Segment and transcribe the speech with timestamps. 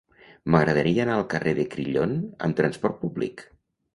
[0.53, 2.17] M'agradaria anar al carrer de Crillon
[2.47, 3.45] amb trasport públic.